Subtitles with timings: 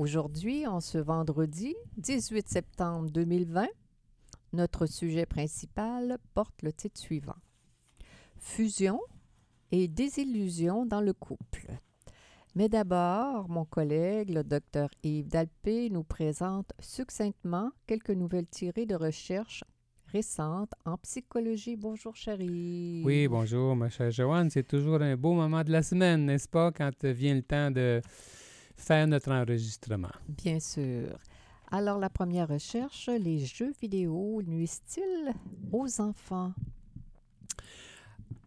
[0.00, 3.66] Aujourd'hui, en ce vendredi 18 septembre 2020,
[4.54, 7.36] notre sujet principal porte le titre suivant
[8.38, 8.98] Fusion
[9.72, 11.66] et désillusion dans le couple.
[12.54, 18.94] Mais d'abord, mon collègue, le docteur Yves Dalpé, nous présente succinctement quelques nouvelles tirées de
[18.94, 19.64] recherches
[20.06, 21.76] récentes en psychologie.
[21.76, 23.02] Bonjour, chérie.
[23.04, 24.48] Oui, bonjour, ma chère Joanne.
[24.48, 28.00] C'est toujours un beau moment de la semaine, n'est-ce pas, quand vient le temps de
[28.80, 30.10] faire notre enregistrement.
[30.28, 31.16] Bien sûr.
[31.70, 35.32] Alors, la première recherche, les jeux vidéo nuisent-ils
[35.72, 36.52] aux enfants?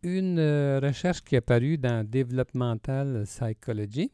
[0.06, 4.12] une euh, recherche qui est apparue dans Developmental Psychology,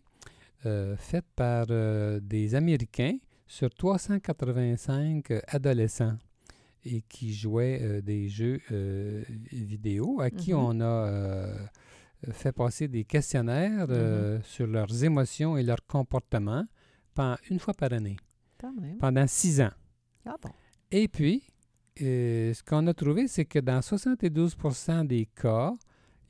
[0.68, 3.18] euh, faite par euh, des Américains
[3.48, 6.16] sur 385 adolescents
[6.86, 8.62] et qui jouaient des jeux
[9.52, 10.60] vidéo à qui Mhm.
[10.60, 11.52] on a
[12.32, 14.42] fait passer des questionnaires Mhm.
[14.44, 16.66] sur leurs émotions et leurs comportements
[17.14, 18.18] pendant une fois par année,
[18.60, 18.98] Quand même.
[18.98, 19.72] pendant six ans.
[20.26, 20.50] Ah bon.
[20.92, 21.44] Et puis,
[22.02, 25.74] euh, ce qu'on a trouvé, c'est que dans 72% des cas,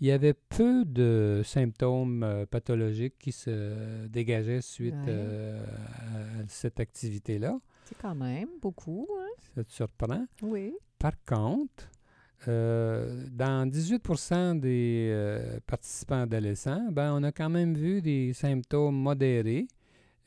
[0.01, 5.05] il y avait peu de symptômes euh, pathologiques qui se dégageaient suite Ouais.
[5.09, 5.65] euh,
[6.41, 7.59] à cette activité-là.
[7.85, 9.07] C'est quand même beaucoup.
[9.19, 9.27] hein?
[9.55, 10.25] Ça te surprend.
[10.41, 10.73] Oui.
[10.97, 11.89] Par contre,
[12.47, 18.95] euh, dans 18% des euh, participants adolescents, ben, on a quand même vu des symptômes
[18.95, 19.67] modérés.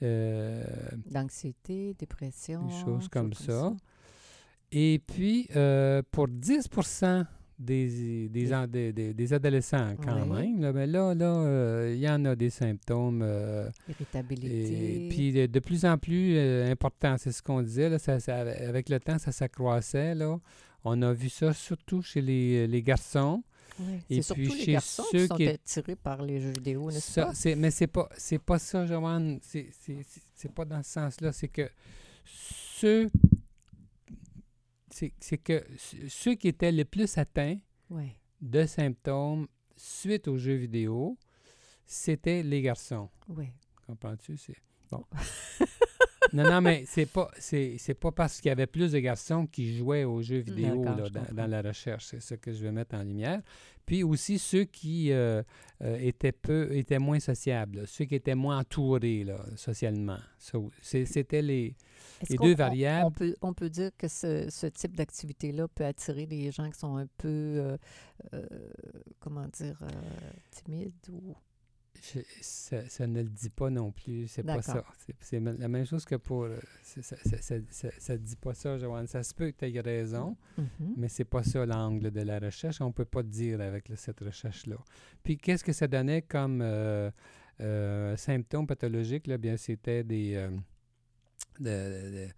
[0.03, 0.65] euh,
[1.11, 2.67] D'anxiété, dépression.
[2.67, 3.73] Des choses comme ça.
[4.73, 6.69] Et puis, euh, pour 10
[7.59, 12.25] des, des, des, des- adolescents, quand même, là, ben là, là, euh, il y en
[12.25, 13.21] a des symptômes.
[13.23, 15.07] euh, Irritabilité.
[15.07, 18.19] et puis, de, de plus en plus euh, important, c'est ce qu'on disait, là, ça,
[18.19, 20.15] ça- avec le temps, ça s'accroissait.
[20.15, 20.39] Là.
[20.85, 23.43] On a vu ça surtout chez les, les garçons.
[23.79, 24.01] Oui.
[24.11, 26.51] Et C'est puis surtout les chez garçons ceux qui sont qui- attirés par les jeux
[26.53, 27.35] vidéo, n'est-ce Ça, pas?
[27.35, 29.39] c'est- mais c'est pas c'est pas ça, Joanne.
[29.43, 31.33] C'est c'est- c'est- c'est pas dans ce sens-là.
[31.33, 31.71] C'est que
[32.27, 33.11] ceux
[34.91, 37.57] c'est c'est que c- ceux qui étaient les plus atteints
[37.91, 38.13] Oui.
[38.41, 41.17] de symptômes suite aux jeux vidéo,
[41.87, 43.09] c'était les garçons.
[43.29, 43.47] Oui.
[43.87, 44.37] Comprends-tu?
[44.37, 44.57] C'est
[44.91, 45.05] bon.
[46.33, 49.47] non, non, mais c'est pas c'est c'est pas parce qu'il y avait plus de garçons
[49.47, 52.07] qui jouaient aux jeux vidéo là, dans, la recherche.
[52.07, 53.43] C'est ça que je veux mettre en lumière.
[53.85, 55.43] Puis aussi ceux qui euh,
[55.83, 60.19] euh, étaient peu étaient moins sociables, là, ceux qui étaient moins entourés là, socialement.
[60.81, 61.75] C'était les
[62.31, 63.07] Les deux variables.
[63.07, 66.79] On, peut, on peut dire que ce, ce type d'activité-là peut attirer des gens qui
[66.79, 67.77] sont un peu,
[68.33, 68.47] euh,
[69.19, 69.79] comment dire,
[70.51, 71.35] timides ou...
[72.03, 74.27] Je- ça, ça ne le dit pas non plus.
[74.27, 74.85] C'est pas ça.
[75.07, 76.43] C'est, c'est la même chose que pour.
[76.45, 77.17] euh, Ça
[77.99, 79.07] ça dit pas ça, Joanne.
[79.07, 80.95] Ça se peut que tu aies raison, Mhm.
[80.97, 82.81] mais c'est pas ça l'angle de la recherche.
[82.81, 84.77] On peut pas dire avec cette recherche-là.
[85.23, 87.11] Puis qu'est-ce que ça donnait comme euh,
[87.61, 89.29] euh, symptômes pathologiques?
[89.29, 89.39] Là?
[89.39, 90.35] Bien, c'était des.
[90.35, 90.51] euh,
[91.61, 92.29] de- de- de-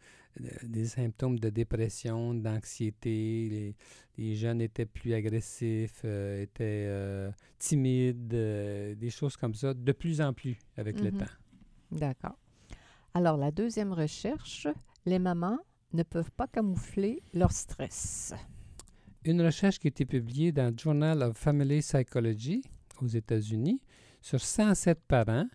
[0.65, 3.77] des symptômes de dépression, d'anxiété, les,
[4.19, 9.93] les jeunes étaient plus agressifs, euh, étaient euh, timides, euh, des choses comme ça, de
[9.93, 11.19] plus en plus avec le Mhm.
[11.19, 11.34] temps.
[11.93, 12.39] D'accord.
[13.15, 14.67] Alors, la deuxième recherche,
[15.06, 15.59] les mamans
[15.93, 18.34] ne peuvent pas camoufler leur stress.
[19.25, 22.65] Une recherche qui a été publiée dans le Journal of Family Psychology
[23.00, 23.81] aux États-Unis
[24.21, 25.47] sur 107 parents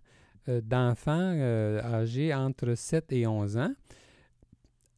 [0.48, 3.74] euh, d'enfants euh, âgés entre 7 et 11 ans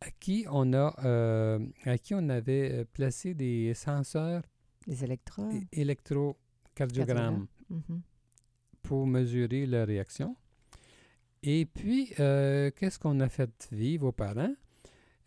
[0.01, 4.41] à qui on, a, euh, à qui on avait euh, placé des senseurs
[5.73, 8.01] é- électrocardiogrammes Mhm.
[8.81, 10.35] pour mesurer leur réaction.
[11.43, 14.53] Et puis, euh, qu'est-ce qu'on a fait vivre aux parents?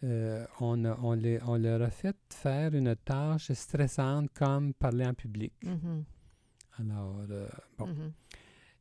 [0.02, 5.06] Euh, on, a- on les- on leur a fait faire une tâche stressante comme parler
[5.06, 5.52] en public.
[5.64, 6.04] Mhm.
[6.78, 7.22] Alors,
[7.78, 7.86] bon.
[7.86, 8.12] Mhm.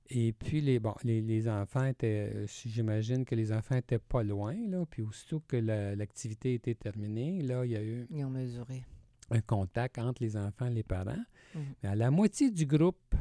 [0.09, 4.21] Et puis, les, bon, les, les enfants étaient, euh, j'imagine que les enfants étaient pas
[4.21, 8.25] loin, là, puis aussitôt que la- l'activité était terminée, là, il y a eu Ils
[8.25, 8.83] ont mesuré.
[9.31, 11.23] un contact entre les enfants et les parents.
[11.55, 11.61] Mhm.
[11.81, 13.15] Mais à la moitié du groupe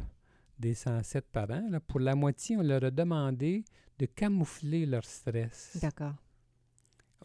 [0.58, 3.64] des 107 parents, là, pour la moitié, on leur a demandé
[3.98, 5.78] de camoufler leur stress.
[5.80, 6.14] D'accord.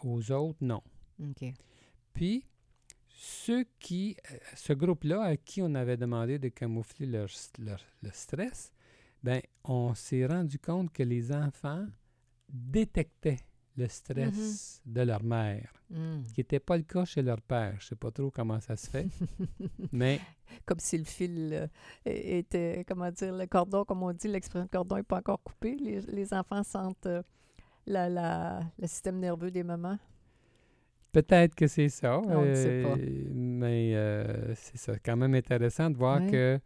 [0.01, 0.83] Aux autres, non.
[1.19, 1.51] OK.
[2.13, 2.45] Puis,
[3.07, 7.27] ceux qui, euh, ce groupe-là, à qui on avait demandé de camoufler leur,
[7.57, 8.71] leur- le stress,
[9.23, 11.85] ben, on s'est rendu compte que les enfants
[12.49, 13.39] détectaient
[13.75, 16.23] le stress de leur mère, Hmm.
[16.33, 17.75] qui n'était pas le cas chez leur père.
[17.79, 19.07] Je ne sais pas trop comment ça se fait,
[19.93, 20.19] mais
[20.65, 21.67] Comme si le fil euh,
[22.05, 25.77] était, comment dire, le cordon, comme on dit, l'expression cordon n'est pas encore coupé.
[25.77, 27.23] Les, les enfants sentent euh,
[27.85, 29.97] la, la- le système nerveux des mamans.
[31.21, 32.19] Peut-être que c'est ça.
[32.19, 32.95] On ne sait pas.
[32.97, 36.59] euh, Mais euh, c'est ça, quand même intéressant de voir que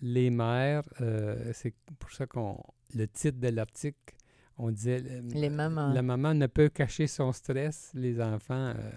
[0.00, 2.58] les mères, euh, c'est pour ça qu'on
[2.94, 4.14] le titre de l'article,
[4.58, 5.92] on disait le- Les mamans.
[5.92, 8.90] la maman ne peut cacher son stress, les enfants euh,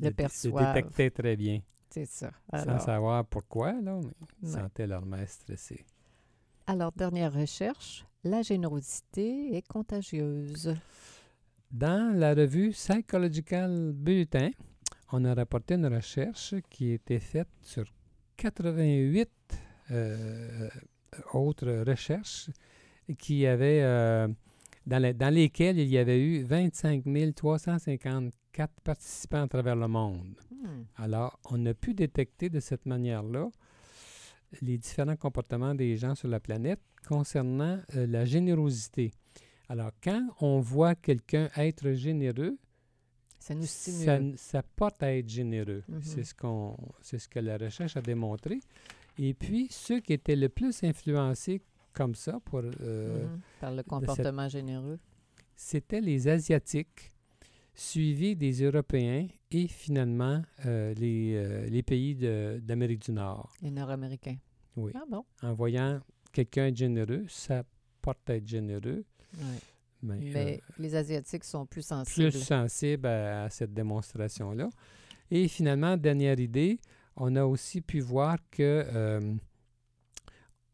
[0.00, 0.74] Le perçoivent.
[0.74, 1.60] détectaient très bien,
[1.90, 2.30] C'est ça.
[2.64, 4.12] sans savoir pourquoi, là, mais
[4.42, 4.60] ils Ouais.
[4.60, 5.84] sentaient leur mère stressée.
[6.66, 10.74] alors, dernière recherche, la générosité est contagieuse.
[11.72, 14.50] Dans la revue Psychological Bulletin,
[15.10, 17.84] on a rapporté une recherche qui a été faite sur
[18.36, 19.28] 88
[19.90, 20.68] euh,
[21.32, 22.50] autres recherches
[23.18, 24.28] qui avaient, euh,
[24.86, 27.04] dans, les- dans lesquelles il y avait eu 25
[27.34, 30.34] 354 participants à travers le monde.
[30.50, 30.82] Hmm.
[30.96, 33.48] Alors, on a pu détecter de cette manière-là
[34.60, 39.10] les différents comportements des gens sur la planète concernant euh, la générosité.
[39.72, 42.58] Alors, quand on voit quelqu'un être généreux,
[43.38, 44.34] Ça nous stimule.
[44.36, 45.82] ça, porte à être généreux.
[45.88, 46.02] Mhm.
[46.02, 48.60] C'est ce qu'on, c'est ce que la recherche a démontré.
[49.18, 51.62] Et puis, ceux qui étaient le plus influencés
[51.94, 53.40] comme ça, pour, euh, Mhm.
[53.62, 54.98] Par le comportement généreux.
[55.56, 57.10] c'était les Asiatiques,
[57.74, 62.14] suivis des Européens et finalement euh, les, euh, les pays
[62.60, 63.54] d'Amérique du Nord.
[63.62, 64.36] Les Nord-Américains.
[64.76, 64.92] Oui.
[64.94, 65.24] Ah bon?
[65.42, 67.62] En voyant quelqu'un être généreux, ça
[68.02, 69.04] porte à être généreux,
[69.38, 69.58] Ouais.
[70.02, 72.30] mais, euh, les Asiatiques sont plus sensibles.
[72.30, 74.68] plus sensible à, à cette démonstration-là.
[75.30, 76.78] Et finalement, dernière idée,
[77.16, 79.34] on a aussi pu voir que euh,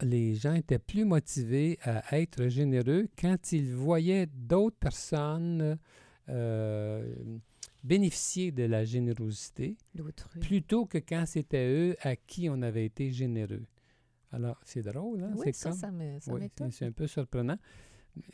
[0.01, 5.77] les gens étaient plus motivés à être généreux quand ils voyaient d'autres personnes
[6.29, 7.13] euh,
[7.83, 9.77] bénéficier de la générosité
[10.41, 13.63] plutôt que quand c'était eux à qui on avait été généreux.
[14.31, 15.31] Alors, c'est drôle, hein?
[15.35, 17.57] Oui, c'est ça, comme- ça ça oui, c'est un peu surprenant.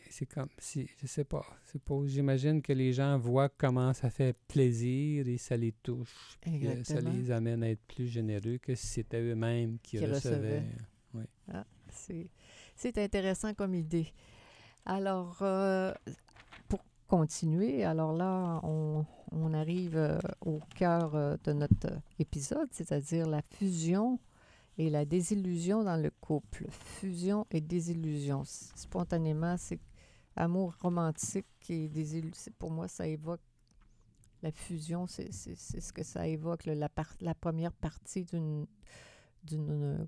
[0.10, 4.10] C'est comme si, je sais pas, c'est pas, j'imagine que les gens voient comment ça
[4.10, 6.38] fait plaisir et ça les touche.
[6.84, 10.64] ça les amène à être plus généreux que si c'était eux-mêmes qui, Qui recevaient.
[11.14, 11.64] recevaient.
[11.90, 12.30] C'est-
[12.76, 14.08] C'est intéressant comme idée.
[14.86, 15.94] Alors, euh,
[16.68, 23.28] pour continuer, alors là, on, on arrive euh, au cœur euh, de notre épisode, c'est-à-dire
[23.28, 24.20] la fusion
[24.78, 26.66] et la désillusion dans le couple.
[26.70, 28.44] Fusion et désillusion.
[28.46, 29.80] Spontanément, c'est
[30.36, 32.52] amour romantique et désillusion.
[32.60, 33.42] Pour moi, ça évoque
[34.42, 38.68] la fusion, c'est ce que ça évoque, la, par- la première partie d'une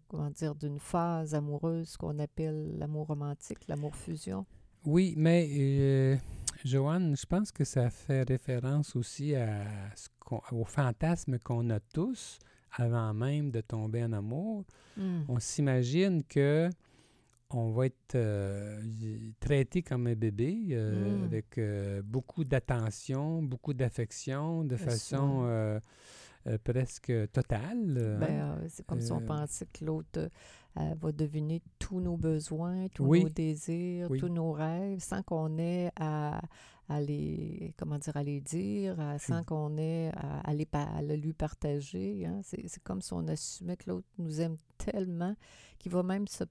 [0.07, 4.45] comment dire d'une phase amoureuse qu'on appelle l'amour romantique, l'amour fusion.
[4.83, 6.17] Oui, mais euh,
[6.65, 9.65] Joanne, je pense que ça fait référence aussi à
[9.95, 10.09] ce
[10.51, 12.39] au fantasme qu'on a tous
[12.77, 14.63] avant même de tomber en amour.
[15.27, 16.69] On s'imagine que
[17.49, 18.81] on va être euh,
[19.39, 21.23] traité comme un bébé euh, Mm.
[21.23, 25.79] avec euh, beaucoup d'attention, beaucoup d'affection, de façon
[26.63, 28.17] presque totale.
[28.19, 28.57] Ben, hein.
[28.69, 30.29] c'est comme si on pensait que l'autre
[30.75, 33.23] va deviner tous nos besoins, tous Oui.
[33.23, 34.19] nos désirs, Oui.
[34.19, 36.41] tous nos rêves, sans qu'on ait à,
[36.89, 41.01] à les comment dire à les dire, à- sans qu'on ait à, à les à
[41.01, 42.25] le lui partager.
[42.25, 42.39] hein.
[42.43, 45.35] C'est c'est comme si on assumait que l'autre nous aime tellement
[45.79, 46.43] qu'il va même se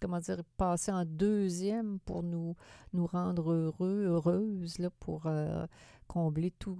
[0.00, 2.54] comment dire passer en deuxième pour nous
[2.92, 5.66] nous rendre heureux, heureuses là, pour euh,
[6.06, 6.76] combler tout,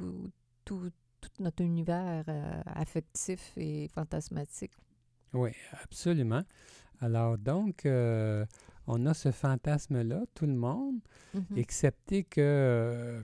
[0.64, 0.90] tout
[1.21, 4.73] tout notre univers euh, affectif et fantasmatique.
[5.33, 5.50] Oui,
[5.83, 6.42] absolument.
[7.00, 8.45] Alors donc, euh,
[8.87, 10.97] on a ce fantasme-là, tout le monde,
[11.35, 11.43] Mhm.
[11.57, 12.40] excepté que...
[12.40, 13.21] euh,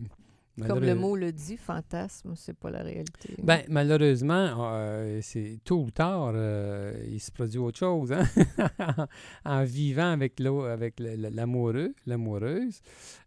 [0.67, 3.35] Comme le mot le dit, fantasme, c'est pas la réalité.
[3.43, 8.13] Ben, malheureusement, euh, c'est tôt ou tard, euh, il se produit autre chose.
[8.13, 8.23] hein.
[9.47, 12.81] en vivant avec avec l'amoureux, l'amoureuse,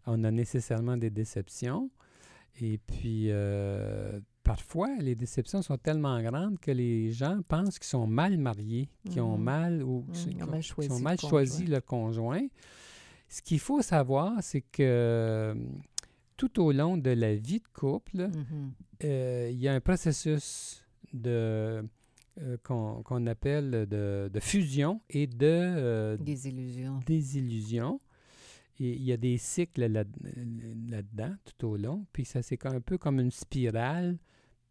[0.06, 1.90] on a nécessairement des déceptions.
[2.60, 3.28] Et puis,
[4.46, 9.20] parfois, les déceptions sont tellement grandes que les gens pensent qu'ils sont mal mariés, qu'ils
[9.20, 9.44] ont Mhm.
[9.44, 11.68] mal ou Mhm, qu'ils ils ont mal choisi ont le conjoint.
[11.68, 12.46] leur conjoint.
[13.28, 15.54] Ce qu'il faut savoir, c'est que euh,
[16.36, 18.72] tout au long de la vie de couple, Mhm.
[19.04, 21.84] euh, il y a un processus de
[22.38, 27.98] euh, qu'on appelle de, de fusion et de euh, désillusion.
[28.78, 30.04] Et il y a des cycles là-
[30.90, 32.04] là-dedans tout au long.
[32.12, 34.18] Puis ça, c'est un peu comme une spirale.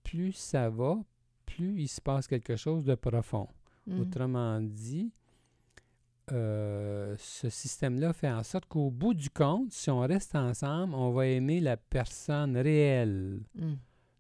[0.06, 0.98] Plus ça va,
[1.46, 3.48] plus il se passe quelque chose de profond.
[3.88, 4.00] Mhm.
[4.00, 5.12] Autrement dit,
[6.32, 11.12] euh, ce système-là fait en sorte qu'au bout du compte, si on reste ensemble, on
[11.12, 13.74] va aimer la personne réelle Mm.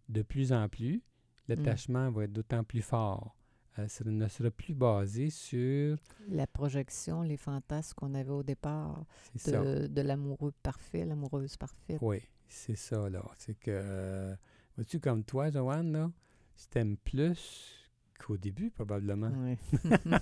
[0.10, 1.01] de plus en plus.
[1.48, 3.36] L'attachement va être d'autant plus fort.
[3.80, 5.98] Euh, ça ne sera plus basé sur...
[6.30, 9.04] La projection, les fantasmes qu'on avait au départ
[9.46, 11.98] de l'amoureux parfait, l'amoureuse parfaite.
[12.01, 13.24] Oui, c'est ça, là.
[13.38, 14.36] C'est que, euh,
[14.75, 16.12] vois-tu, comme toi, Joanne, là,
[16.58, 17.75] je t'aime plus
[18.20, 19.32] qu'au début, probablement.
[19.38, 19.58] Oui.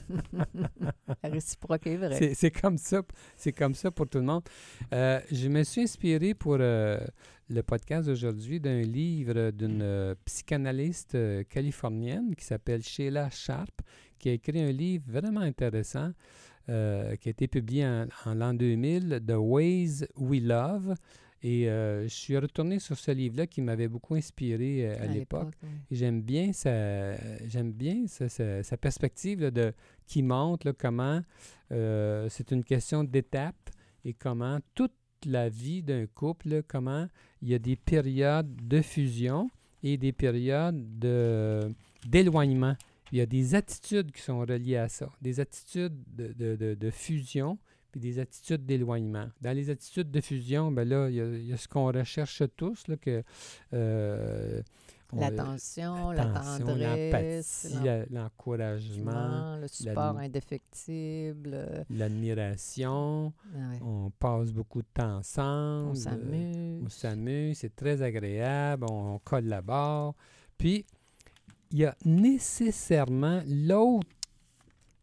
[1.23, 2.33] La réciproque est vraie.
[2.33, 3.01] C'est, comme ça,
[3.35, 4.43] c'est comme ça pour tout le monde.
[4.93, 6.99] Euh, je me suis inspiré pour euh,
[7.49, 11.17] le podcast d'aujourd'hui d'un livre d'une euh, psychanalyste
[11.49, 13.81] californienne qui s'appelle Sheila Sharp,
[14.19, 16.11] qui a écrit un livre vraiment intéressant
[16.65, 20.95] qui a été publié en, en l'an 2000, The Ways We Love.
[21.45, 25.53] Et euh, je suis retourné sur ce livre-là qui m'avait beaucoup inspiré euh, à, l'époque.
[25.61, 25.69] oui.
[25.91, 27.15] Et J'aime bien sa,
[27.47, 29.73] j'aime bien sa, sa- sa perspective là, de,
[30.07, 31.21] qui montre là, comment
[31.71, 33.69] euh, c'est une question d'étape
[34.05, 34.93] et comment toute
[35.25, 37.07] la vie d'un couple, là, comment
[37.41, 39.49] il y a des périodes de fusion
[39.83, 41.59] et des périodes de,
[42.07, 42.75] d'éloignement.
[43.11, 46.73] Il y a des attitudes qui sont reliées à ça, des attitudes de, de- de-
[46.73, 47.57] de fusion
[47.93, 49.27] puis des attitudes d'éloignement.
[49.39, 51.85] Dans les attitudes de fusion, ben là, il y a, il y a ce qu'on
[51.85, 53.23] recherche tous, là, que
[53.73, 54.61] euh,
[55.13, 61.85] on- L'attention, la tendresse, l'empathie, l'encouragement, le support l'admi- indéfectible.
[61.91, 63.31] l'admiration.
[63.53, 63.79] ouais.
[63.81, 65.89] On passe beaucoup de temps ensemble.
[65.91, 66.81] On s'amuse.
[66.85, 70.15] On s'amuse, c'est très agréable, on, on collabore.
[70.57, 70.83] Puis,
[71.71, 74.07] il y a nécessairement l'autre,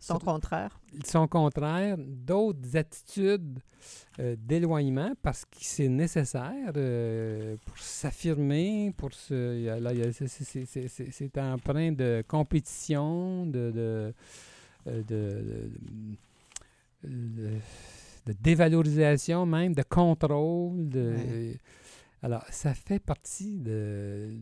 [0.00, 0.80] Son contraire.
[1.04, 3.58] son contraire, d'autres attitudes
[4.18, 9.34] euh, d'éloignement parce que c'est nécessaire euh, pour s'affirmer, pour se.
[10.88, 13.72] c'est- empreint de compétition, de.
[13.76, 14.12] euh,
[14.86, 15.70] de- de-
[17.04, 17.58] de-
[18.26, 20.88] de dévalorisation même, de contrôle.
[20.88, 21.60] De, Ouais.
[22.22, 24.34] Alors, ça fait partie de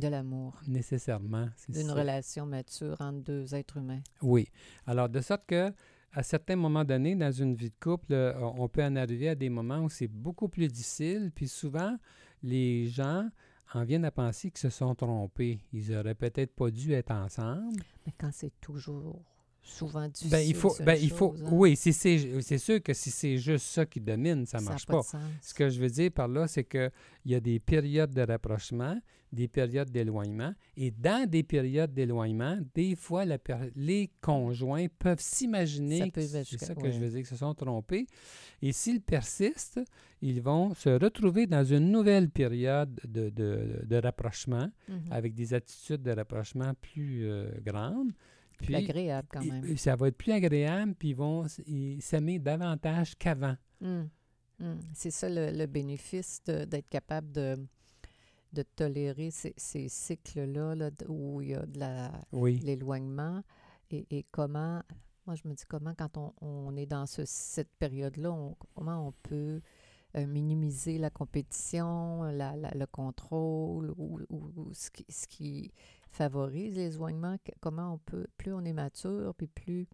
[0.00, 0.60] De l'amour.
[0.66, 1.48] nécessairement.
[1.68, 4.00] D'une relation mature entre deux êtres humains.
[4.22, 4.48] Oui.
[4.86, 5.72] Alors, de sorte que
[6.12, 9.28] à certains moments donnés, dans une vie de couple, euh, on on peut en arriver
[9.28, 11.30] à des moments où c'est beaucoup plus difficile.
[11.34, 11.96] Puis souvent,
[12.42, 13.28] les gens
[13.72, 15.60] en viennent à penser qu'ils se sont trompés.
[15.72, 17.80] Ils auraient peut-être pas dû être ensemble.
[18.06, 19.22] Mais quand c'est toujours
[19.62, 20.30] souvent difficile.
[20.30, 21.48] Ben, il faut, ben, il faut, hein.
[21.52, 25.02] oui, si c'est sûr que si c'est juste ça qui domine, ça a marche pas.
[25.42, 26.90] Ce que je veux dire par là, c'est qu'il
[27.26, 28.98] y a des périodes de rapprochement,
[29.32, 30.52] des périodes d'éloignement.
[30.76, 33.38] Et dans des périodes d'éloignement, des fois, la
[33.76, 38.06] les conjoints peuvent s'imaginer, c'est ça que je veux dire, qu'ils se sont trompés.
[38.62, 39.80] Et s'ils persistent,
[40.20, 45.00] ils vont se retrouver dans une nouvelle période de, de- de rapprochement, Mhm.
[45.12, 48.10] avec des attitudes de rapprochement plus euh, grandes.
[48.60, 49.76] Plus Puis, agréable quand il- même.
[49.78, 51.46] ça va être plus agréable, puis ils vont
[52.00, 53.56] s'aimer davantage qu'avant.
[53.80, 54.02] Mm.
[54.58, 54.78] Mm.
[54.94, 57.56] C'est ça le, le bénéfice d'être capable de,
[58.52, 62.58] de tolérer ces, ces cycles-là là, où il y a de la, Oui.
[62.58, 63.42] l'éloignement
[63.90, 64.82] et, et comment,
[65.26, 68.36] moi je me dis comment quand on, on est dans ce- cette période-là,
[68.74, 69.62] comment on peut
[70.16, 75.72] euh, minimiser la compétition, la- la- le contrôle ou, ou- ou ce, qui, ce qui
[76.10, 79.86] favorise l'éloignement, comment on peut, plus on est mature, puis plus,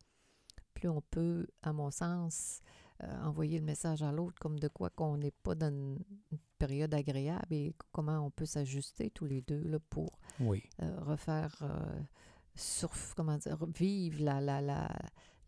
[0.75, 2.61] plus on peut, à mon sens,
[3.03, 5.99] euh, envoyer le message à l'autre comme de quoi qu'on n'est pas dans une,
[6.33, 10.63] une période agréable et comment on peut s'ajuster tous les deux là, pour Oui.
[10.83, 12.01] euh, refaire euh,
[12.55, 14.89] surf, comment dire, vivre la, la, la,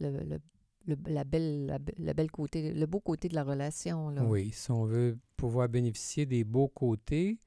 [0.00, 0.40] le, le-
[0.86, 4.08] le- la belle, la, be- le bel côté, le beau côté de la relation.
[4.10, 4.24] Là.
[4.24, 7.38] Oui, si on veut pouvoir bénéficier des beaux côtés,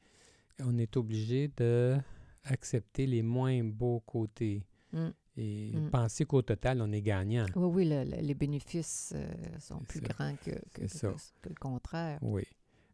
[0.64, 1.98] on est obligé de
[2.44, 5.10] accepter les moins beaux côtés Mm.
[5.38, 5.90] et Mm.
[5.90, 7.46] penser qu'au total, on est gagnant.
[7.56, 10.08] Oui, oui, le- le- les bénéfices euh, sont plus ça.
[10.08, 11.10] grands que, que, C'est ça.
[11.14, 12.20] que- que le contraire.
[12.22, 12.44] Oui.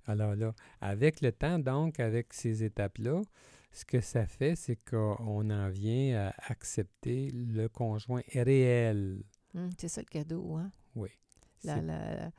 [0.06, 3.22] Alors là, avec le temps, donc, avec ces étapes-là,
[3.72, 9.24] ce que ça fait, c'est qu'on en vient à accepter le conjoint réel.
[9.54, 10.72] Mm, c'est ça le cadeau, hein?
[10.96, 11.10] Oui.
[11.63, 12.32] La, la-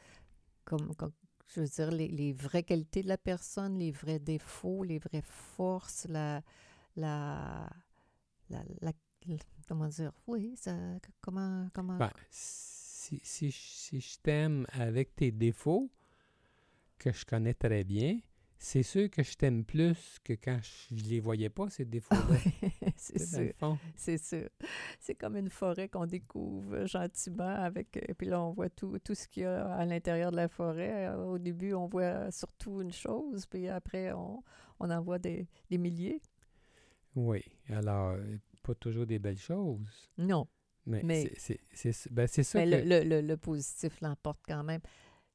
[0.64, 1.12] comme, comme-
[1.48, 5.22] je veux dire, les, les vraies qualités de la personne, les vrais défauts, les vraies
[5.24, 6.42] forces, la,
[6.96, 7.68] la,
[8.50, 8.62] la,
[9.66, 10.74] comment dire, oui, ça,
[11.20, 15.90] comment, comment, Ben, si, si, je- si je t'aime avec tes défauts,
[16.98, 18.18] que je connais très bien,
[18.60, 22.38] c'est sûr que je t'aime plus que quand je ne les voyais pas, ces défauts-là.
[22.96, 23.52] c'est sûr,
[23.94, 24.48] c'est sûr.
[24.98, 29.14] C'est comme une forêt qu'on découvre gentiment avec, et puis là, on voit tout, tout
[29.14, 31.06] ce qu'il y a à l'intérieur de la forêt.
[31.06, 34.42] Euh, Au début, on voit surtout une chose, puis après, on,
[34.80, 36.20] on en voit des, des milliers.
[37.18, 37.42] Oui.
[37.70, 40.08] Alors, euh, pas toujours des belles choses.
[40.18, 40.46] Non,
[40.86, 41.02] Mais,
[41.36, 41.58] c'est-
[42.10, 42.88] ben, c'est ça Mais que...
[42.88, 44.80] le, le, le, positif l'emporte quand même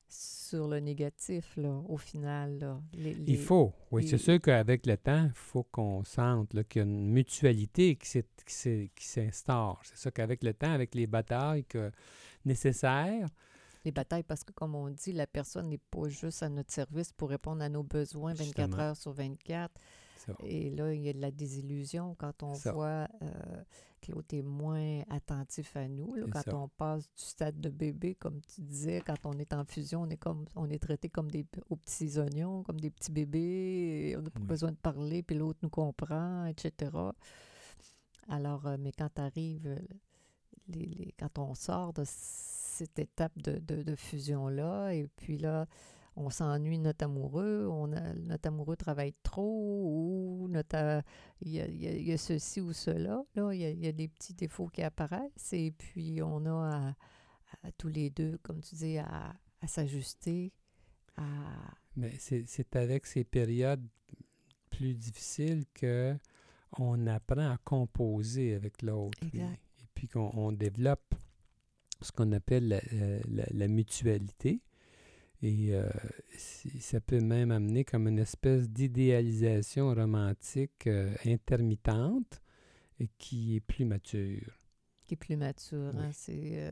[0.07, 2.59] sur le négatif, là, au final.
[2.59, 2.81] Là.
[2.93, 3.73] Les- les- Il faut.
[3.91, 7.95] Oui, c'est sûr qu'avec le temps, il faut qu'on sente qu'il y a une mutualité
[7.97, 8.23] qui
[8.97, 9.81] s'instaure.
[9.83, 11.91] C'est ça qu'avec le temps, avec les batailles que,
[12.45, 13.27] nécessaires,
[13.85, 17.11] Les batailles, parce que comme on dit, la personne n'est pas juste à notre service
[17.11, 18.79] pour répondre à nos besoins 24 Justement.
[18.83, 19.73] heures sur 24.
[20.25, 22.72] Ça, Et là, il y a de la désillusion quand on Ça.
[22.72, 23.63] voit euh,
[24.01, 26.13] que l'autre est moins attentif à nous.
[26.15, 26.56] là, quand ça.
[26.58, 30.10] on passe du stade de bébé, comme tu disais, quand on est en fusion, on
[30.10, 34.10] est comme on est traité comme des aux petits oignons, comme des petits bébés.
[34.10, 34.46] et on n'a pas Oui.
[34.48, 36.92] besoin de parler, puis l'autre nous comprend, etc.
[38.30, 39.77] Alors, euh, mais quand arrive,
[40.68, 45.65] les, les- quand on sort de cette étape de, de- de fusion-là, et puis là,
[46.15, 49.84] on s'ennuie de notre amoureux, on a, notre amoureux travaille trop,
[50.43, 51.01] ou notre, euh,
[51.41, 53.65] il y, a, il y a- il y a ceci ou cela, là, il y,
[53.65, 56.91] a, il y a des petits défauts qui apparaissent, et puis on a
[57.62, 60.51] à, à tous les deux, comme tu dis, à, à s'ajuster,
[61.17, 61.24] à...
[61.96, 63.86] mais c'est avec ces périodes
[64.70, 66.15] plus difficiles que
[66.79, 69.20] on apprend à composer avec l'autre.
[69.38, 69.39] Et,
[69.93, 71.13] puis qu'on on développe
[72.01, 74.60] ce qu'on appelle la, la- la- la mutualité.
[75.45, 75.89] Et euh,
[76.79, 82.41] ça peut même amener comme une espèce d'idéalisation romantique euh, intermittente
[83.00, 84.57] et qui est plus mature.
[85.05, 85.91] qui est plus mature.
[85.95, 86.01] Oui.
[86.01, 86.71] hein, c'est,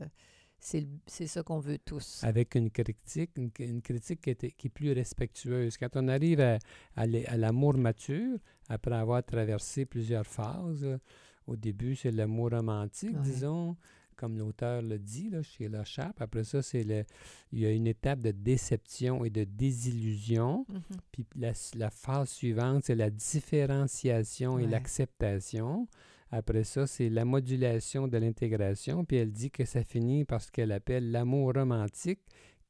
[0.58, 2.24] c'est, ça qu'on veut tous.
[2.24, 5.76] avec une critique, une, une critique qui est, qui est plus respectueuse.
[5.76, 6.58] Quand on arrive à,
[6.96, 8.38] à l'amour mature,
[8.70, 10.98] après avoir traversé plusieurs phases, là,
[11.46, 13.22] au début, c'est l'amour romantique, Ouais.
[13.22, 13.76] disons,
[14.16, 16.20] comme l'auteur le dit là, chez Le Chap.
[16.20, 17.04] Après ça, c'est le,
[17.52, 20.64] il y a une étape de déception et de désillusion.
[20.68, 20.82] Mhm.
[21.12, 24.70] Puis la, la phase suivante, c'est la différenciation et Ouais.
[24.70, 25.88] l'acceptation.
[26.30, 29.04] Après ça, c'est la modulation de l'intégration.
[29.04, 32.20] Puis elle dit que ça finit par ce qu'elle appelle l'amour romantique,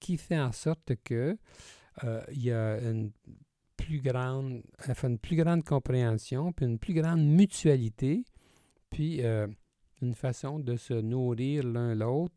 [0.01, 1.37] qui fait en sorte que
[2.05, 3.13] euh, il y a une
[3.77, 8.25] plus grande, enfin, une plus grande compréhension, puis une plus grande mutualité,
[8.91, 9.47] puis euh,
[10.03, 12.35] une façon de se nourrir l'un l'autre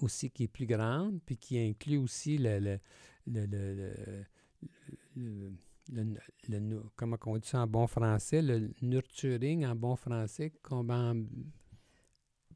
[0.00, 2.78] aussi qui est plus grande, puis qui inclut aussi le, le,
[3.26, 3.94] le, le-
[5.92, 6.14] le-
[6.48, 11.14] le- comment on dit ça en bon français, le nurturing en bon français, comment,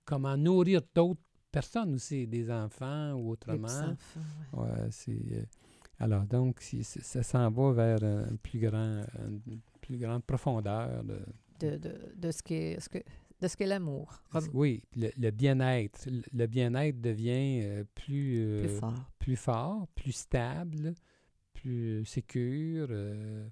[0.04, 1.20] comment nourrir d'autres
[1.50, 3.56] personnes aussi, des enfants ou autrement.
[3.66, 4.20] petits-enfants,
[4.52, 4.70] ouais.
[4.70, 5.42] Ouais, c'est, euh,
[5.98, 9.04] alors, donc, si- ça s'en va vers un plus grand,
[9.46, 11.02] une plus grande profondeur.
[11.04, 11.20] de-
[11.60, 12.98] de, de, de ce qu'est ce que,
[13.44, 14.22] de ce qu'est l'amour.
[14.52, 16.08] Oui, le, le bien-être.
[16.32, 19.10] Le- bien-être devient euh, plus, euh, plus fort.
[19.18, 20.94] plus fort, plus stable,
[21.52, 22.88] plus sécure.
[22.90, 23.46] euh,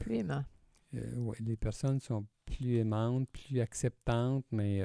[0.00, 0.44] Plus aimant,
[0.92, 4.82] ouais, les personnes sont plus aimantes, plus acceptantes, mais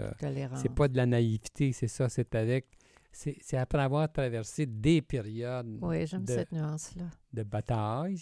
[0.56, 2.66] c'est pas de la naïveté, c'est ça, c'est avec.
[3.12, 7.06] C'est après avoir traversé des périodes Oui, j'aime de, cette nuance-là.
[7.34, 8.20] de bataille